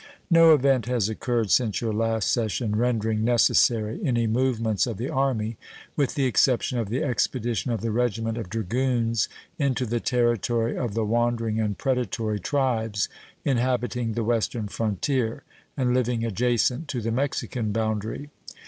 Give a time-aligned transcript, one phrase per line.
[0.31, 5.57] No event has occurred since your last session rendering necessary any movements of the Army,
[5.95, 9.29] with the exception of the expedition of the regiment of dragoons
[9.59, 13.09] into the territory of the wandering and predatory tribes
[13.45, 15.43] inhabiting the western frontier
[15.77, 18.31] and living adjacent to the Mexican boundary.